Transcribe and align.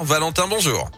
Valentin, 0.00 0.46
bonjour. 0.46 0.88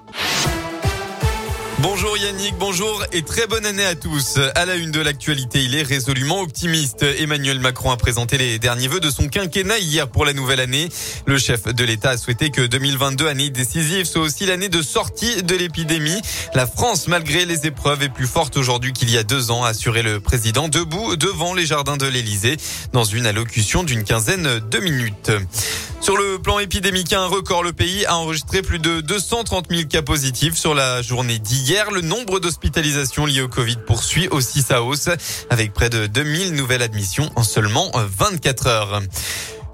Bonjour 1.82 2.14
Yannick, 2.18 2.56
bonjour 2.58 3.04
et 3.10 3.22
très 3.22 3.46
bonne 3.46 3.64
année 3.64 3.86
à 3.86 3.94
tous. 3.94 4.38
À 4.54 4.66
la 4.66 4.74
une 4.74 4.90
de 4.90 5.00
l'actualité, 5.00 5.64
il 5.64 5.74
est 5.74 5.82
résolument 5.82 6.42
optimiste. 6.42 7.02
Emmanuel 7.02 7.58
Macron 7.58 7.90
a 7.90 7.96
présenté 7.96 8.36
les 8.36 8.58
derniers 8.58 8.86
vœux 8.86 9.00
de 9.00 9.08
son 9.08 9.28
quinquennat 9.28 9.78
hier 9.78 10.06
pour 10.06 10.26
la 10.26 10.34
nouvelle 10.34 10.60
année. 10.60 10.90
Le 11.24 11.38
chef 11.38 11.64
de 11.64 11.84
l'État 11.84 12.10
a 12.10 12.16
souhaité 12.18 12.50
que 12.50 12.60
2022, 12.60 13.28
année 13.28 13.48
décisive, 13.48 14.04
soit 14.04 14.20
aussi 14.20 14.44
l'année 14.44 14.68
de 14.68 14.82
sortie 14.82 15.42
de 15.42 15.54
l'épidémie. 15.54 16.20
La 16.54 16.66
France, 16.66 17.08
malgré 17.08 17.46
les 17.46 17.66
épreuves, 17.66 18.02
est 18.02 18.10
plus 18.10 18.26
forte 18.26 18.58
aujourd'hui 18.58 18.92
qu'il 18.92 19.10
y 19.10 19.16
a 19.16 19.22
deux 19.22 19.50
ans, 19.50 19.64
a 19.64 19.68
assuré 19.68 20.02
le 20.02 20.20
président 20.20 20.68
debout 20.68 21.16
devant 21.16 21.54
les 21.54 21.64
jardins 21.64 21.96
de 21.96 22.06
l'Élysée 22.06 22.58
dans 22.92 23.04
une 23.04 23.24
allocution 23.24 23.84
d'une 23.84 24.04
quinzaine 24.04 24.60
de 24.70 24.78
minutes. 24.80 25.32
Sur 26.00 26.16
le 26.16 26.38
plan 26.38 26.58
épidémique, 26.58 27.12
un 27.12 27.26
record, 27.26 27.62
le 27.62 27.74
pays 27.74 28.06
a 28.06 28.16
enregistré 28.16 28.62
plus 28.62 28.78
de 28.78 29.00
230 29.02 29.66
000 29.70 29.82
cas 29.86 30.00
positifs 30.00 30.56
sur 30.56 30.74
la 30.74 31.02
journée 31.02 31.38
d'hier. 31.38 31.69
Le 31.70 32.00
nombre 32.00 32.40
d'hospitalisations 32.40 33.26
liées 33.26 33.42
au 33.42 33.48
Covid 33.48 33.76
poursuit 33.86 34.26
aussi 34.26 34.60
sa 34.60 34.82
hausse, 34.82 35.08
avec 35.50 35.72
près 35.72 35.88
de 35.88 36.08
2000 36.08 36.54
nouvelles 36.54 36.82
admissions 36.82 37.30
en 37.36 37.44
seulement 37.44 37.92
24 37.94 38.66
heures. 38.66 39.02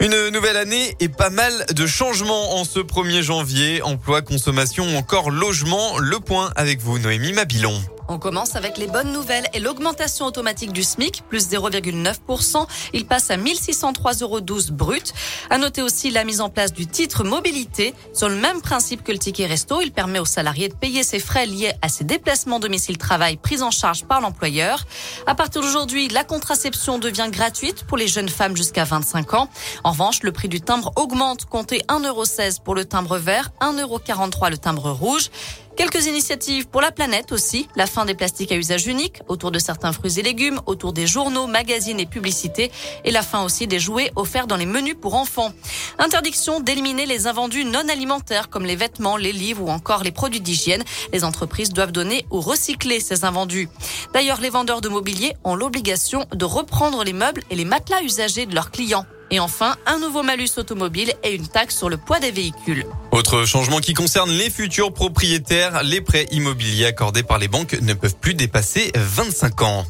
Une 0.00 0.28
nouvelle 0.28 0.58
année 0.58 0.94
et 1.00 1.08
pas 1.08 1.30
mal 1.30 1.64
de 1.74 1.86
changements 1.86 2.58
en 2.60 2.64
ce 2.64 2.80
1er 2.80 3.22
janvier. 3.22 3.80
Emploi, 3.80 4.20
consommation 4.20 4.84
ou 4.94 4.96
encore 4.98 5.30
logement. 5.30 5.96
Le 5.96 6.20
point 6.20 6.52
avec 6.54 6.82
vous, 6.82 6.98
Noémie 6.98 7.32
Mabilon. 7.32 7.80
On 8.08 8.18
commence 8.18 8.54
avec 8.56 8.78
les 8.78 8.86
bonnes 8.86 9.12
nouvelles 9.12 9.46
et 9.52 9.58
l'augmentation 9.58 10.26
automatique 10.26 10.72
du 10.72 10.82
SMIC, 10.82 11.22
plus 11.28 11.48
0,9%. 11.48 12.66
Il 12.92 13.06
passe 13.06 13.30
à 13.30 13.36
1603,12 13.36 14.22
euros 14.22 14.40
brut. 14.72 15.12
À 15.50 15.58
noter 15.58 15.82
aussi 15.82 16.10
la 16.10 16.24
mise 16.24 16.40
en 16.40 16.48
place 16.48 16.72
du 16.72 16.86
titre 16.86 17.24
mobilité. 17.24 17.94
Sur 18.12 18.28
le 18.28 18.36
même 18.36 18.60
principe 18.60 19.02
que 19.02 19.12
le 19.12 19.18
ticket 19.18 19.46
resto, 19.46 19.80
il 19.80 19.92
permet 19.92 20.18
aux 20.18 20.24
salariés 20.24 20.68
de 20.68 20.74
payer 20.74 21.02
ses 21.02 21.18
frais 21.18 21.46
liés 21.46 21.72
à 21.82 21.88
ses 21.88 22.04
déplacements 22.04 22.60
domicile-travail 22.60 23.36
pris 23.36 23.62
en 23.62 23.70
charge 23.70 24.04
par 24.04 24.20
l'employeur. 24.20 24.84
À 25.26 25.34
partir 25.34 25.62
d'aujourd'hui, 25.62 26.08
la 26.08 26.24
contraception 26.24 26.98
devient 26.98 27.28
gratuite 27.30 27.84
pour 27.84 27.96
les 27.96 28.08
jeunes 28.08 28.28
femmes 28.28 28.56
jusqu'à 28.56 28.84
25 28.84 29.34
ans. 29.34 29.48
En 29.84 29.90
revanche, 29.90 30.22
le 30.22 30.32
prix 30.32 30.48
du 30.48 30.60
timbre 30.60 30.92
augmente, 30.96 31.46
comptez 31.46 31.82
1,16€ 31.88 32.62
pour 32.62 32.74
le 32.74 32.84
timbre 32.84 33.18
vert, 33.18 33.50
1,43€ 33.60 34.50
le 34.50 34.58
timbre 34.58 34.90
rouge. 34.90 35.30
Quelques 35.76 36.06
initiatives 36.06 36.68
pour 36.68 36.80
la 36.80 36.90
planète 36.90 37.32
aussi. 37.32 37.68
La 37.76 37.86
fin 37.86 38.06
des 38.06 38.14
plastiques 38.14 38.50
à 38.50 38.56
usage 38.56 38.86
unique 38.86 39.20
autour 39.28 39.50
de 39.50 39.58
certains 39.58 39.92
fruits 39.92 40.18
et 40.18 40.22
légumes, 40.22 40.58
autour 40.64 40.94
des 40.94 41.06
journaux, 41.06 41.46
magazines 41.46 42.00
et 42.00 42.06
publicités. 42.06 42.72
Et 43.04 43.10
la 43.10 43.20
fin 43.20 43.44
aussi 43.44 43.66
des 43.66 43.78
jouets 43.78 44.10
offerts 44.16 44.46
dans 44.46 44.56
les 44.56 44.64
menus 44.64 44.96
pour 44.98 45.14
enfants. 45.14 45.52
Interdiction 45.98 46.60
d'éliminer 46.60 47.04
les 47.04 47.26
invendus 47.26 47.66
non 47.66 47.88
alimentaires 47.90 48.48
comme 48.48 48.64
les 48.64 48.74
vêtements, 48.74 49.18
les 49.18 49.32
livres 49.32 49.64
ou 49.64 49.68
encore 49.68 50.02
les 50.02 50.12
produits 50.12 50.40
d'hygiène. 50.40 50.82
Les 51.12 51.24
entreprises 51.24 51.74
doivent 51.74 51.92
donner 51.92 52.24
ou 52.30 52.40
recycler 52.40 53.00
ces 53.00 53.26
invendus. 53.26 53.68
D'ailleurs, 54.14 54.40
les 54.40 54.50
vendeurs 54.50 54.80
de 54.80 54.88
mobilier 54.88 55.34
ont 55.44 55.54
l'obligation 55.54 56.26
de 56.32 56.44
reprendre 56.46 57.04
les 57.04 57.12
meubles 57.12 57.42
et 57.50 57.54
les 57.54 57.66
matelas 57.66 58.02
usagés 58.02 58.46
de 58.46 58.54
leurs 58.54 58.70
clients. 58.70 59.04
Et 59.30 59.40
enfin, 59.40 59.76
un 59.86 59.98
nouveau 59.98 60.22
malus 60.22 60.50
automobile 60.56 61.12
et 61.24 61.34
une 61.34 61.48
taxe 61.48 61.76
sur 61.76 61.88
le 61.88 61.96
poids 61.96 62.20
des 62.20 62.30
véhicules. 62.30 62.84
Autre 63.10 63.44
changement 63.44 63.78
qui 63.78 63.94
concerne 63.94 64.30
les 64.30 64.50
futurs 64.50 64.92
propriétaires, 64.92 65.82
les 65.82 66.00
prêts 66.00 66.26
immobiliers 66.30 66.86
accordés 66.86 67.22
par 67.22 67.38
les 67.38 67.48
banques 67.48 67.76
ne 67.80 67.94
peuvent 67.94 68.16
plus 68.16 68.34
dépasser 68.34 68.92
25 68.94 69.62
ans. 69.62 69.84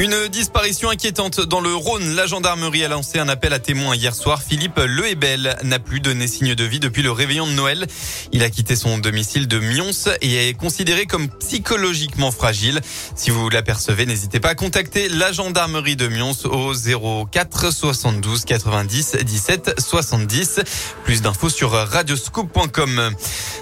Une 0.00 0.28
disparition 0.28 0.90
inquiétante 0.90 1.40
dans 1.40 1.60
le 1.60 1.74
Rhône. 1.74 2.14
La 2.14 2.26
gendarmerie 2.26 2.84
a 2.84 2.88
lancé 2.88 3.18
un 3.18 3.28
appel 3.28 3.52
à 3.52 3.58
témoins 3.58 3.96
hier 3.96 4.14
soir. 4.14 4.40
Philippe 4.40 4.78
Lehebel 4.78 5.58
n'a 5.64 5.80
plus 5.80 5.98
donné 5.98 6.28
signe 6.28 6.54
de 6.54 6.62
vie 6.62 6.78
depuis 6.78 7.02
le 7.02 7.10
réveillon 7.10 7.48
de 7.48 7.52
Noël. 7.52 7.84
Il 8.30 8.44
a 8.44 8.50
quitté 8.50 8.76
son 8.76 8.98
domicile 8.98 9.48
de 9.48 9.58
Mions 9.58 9.90
et 10.20 10.50
est 10.50 10.54
considéré 10.54 11.06
comme 11.06 11.28
psychologiquement 11.28 12.30
fragile. 12.30 12.80
Si 13.16 13.30
vous 13.30 13.48
l'apercevez, 13.48 14.06
n'hésitez 14.06 14.38
pas 14.38 14.50
à 14.50 14.54
contacter 14.54 15.08
la 15.08 15.32
gendarmerie 15.32 15.96
de 15.96 16.06
Mions 16.06 16.30
au 16.44 16.72
04 17.28 17.72
72 17.72 18.44
90 18.44 19.16
17 19.24 19.80
70. 19.80 20.60
Plus 21.02 21.22
d'infos 21.22 21.50
sur 21.50 21.72
radioscoop.com. 21.72 23.14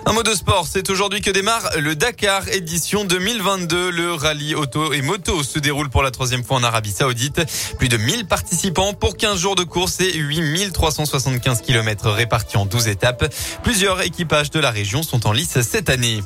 Un 0.04 0.12
mot 0.12 0.22
de 0.22 0.34
sport, 0.34 0.66
c'est 0.70 0.90
aujourd'hui 0.90 1.22
que 1.22 1.30
démarre 1.30 1.66
le 1.78 1.96
Dakar 1.96 2.46
édition 2.50 3.06
2022. 3.06 3.88
Le 3.88 4.12
rallye 4.12 4.54
auto 4.54 4.92
et 4.92 5.00
moto 5.00 5.42
se 5.42 5.58
déroule 5.58 5.88
pour 5.88 6.02
la 6.02 6.10
troisième 6.10 6.25
en 6.50 6.62
Arabie 6.62 6.90
Saoudite. 6.90 7.42
Plus 7.78 7.88
de 7.88 7.96
1000 7.96 8.26
participants 8.26 8.92
pour 8.94 9.16
15 9.16 9.38
jours 9.38 9.54
de 9.54 9.64
course 9.64 10.00
et 10.00 10.16
8375 10.16 11.62
km 11.62 12.10
répartis 12.10 12.56
en 12.56 12.66
12 12.66 12.88
étapes. 12.88 13.32
Plusieurs 13.62 14.00
équipages 14.02 14.50
de 14.50 14.60
la 14.60 14.70
région 14.70 15.02
sont 15.02 15.26
en 15.26 15.32
lice 15.32 15.60
cette 15.60 15.90
année. 15.90 16.20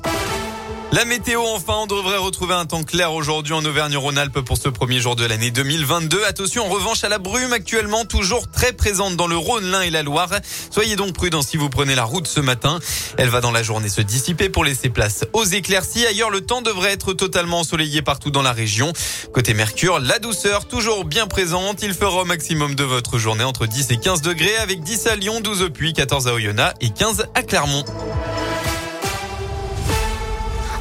La 0.92 1.04
météo, 1.04 1.40
enfin, 1.54 1.74
on 1.82 1.86
devrait 1.86 2.16
retrouver 2.16 2.54
un 2.54 2.66
temps 2.66 2.82
clair 2.82 3.12
aujourd'hui 3.12 3.52
en 3.52 3.64
Auvergne-Rhône-Alpes 3.64 4.40
pour 4.40 4.58
ce 4.58 4.68
premier 4.68 4.98
jour 4.98 5.14
de 5.14 5.24
l'année 5.24 5.52
2022. 5.52 6.24
Attention, 6.24 6.66
en 6.66 6.68
revanche, 6.68 7.04
à 7.04 7.08
la 7.08 7.18
brume 7.18 7.52
actuellement 7.52 8.04
toujours 8.04 8.50
très 8.50 8.72
présente 8.72 9.14
dans 9.14 9.28
le 9.28 9.36
Rhône, 9.36 9.70
l'Ain 9.70 9.82
et 9.82 9.90
la 9.90 10.02
Loire. 10.02 10.30
Soyez 10.72 10.96
donc 10.96 11.12
prudents 11.12 11.42
si 11.42 11.56
vous 11.56 11.70
prenez 11.70 11.94
la 11.94 12.02
route 12.02 12.26
ce 12.26 12.40
matin. 12.40 12.80
Elle 13.18 13.28
va 13.28 13.40
dans 13.40 13.52
la 13.52 13.62
journée 13.62 13.88
se 13.88 14.00
dissiper 14.00 14.48
pour 14.48 14.64
laisser 14.64 14.88
place 14.88 15.24
aux 15.32 15.44
éclaircies. 15.44 16.06
Ailleurs, 16.06 16.30
le 16.30 16.40
temps 16.40 16.60
devrait 16.60 16.90
être 16.92 17.12
totalement 17.12 17.60
ensoleillé 17.60 18.02
partout 18.02 18.32
dans 18.32 18.42
la 18.42 18.52
région. 18.52 18.92
Côté 19.32 19.54
Mercure, 19.54 20.00
la 20.00 20.18
douceur 20.18 20.66
toujours 20.66 21.04
bien 21.04 21.28
présente. 21.28 21.82
Il 21.84 21.94
fera 21.94 22.22
au 22.22 22.24
maximum 22.24 22.74
de 22.74 22.82
votre 22.82 23.16
journée 23.16 23.44
entre 23.44 23.66
10 23.66 23.92
et 23.92 23.96
15 23.96 24.22
degrés 24.22 24.56
avec 24.56 24.82
10 24.82 25.06
à 25.06 25.14
Lyon, 25.14 25.40
12 25.40 25.62
au 25.62 25.70
Puy, 25.70 25.92
14 25.92 26.26
à 26.26 26.34
Oyonnax 26.34 26.74
et 26.80 26.90
15 26.90 27.26
à 27.36 27.42
Clermont. 27.44 27.84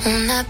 On 0.05 0.29
a 0.29 0.45